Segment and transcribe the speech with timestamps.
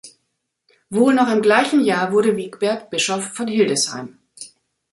[0.89, 4.17] Wohl noch im gleichen Jahr wurde Wigbert Bischof von Hildesheim.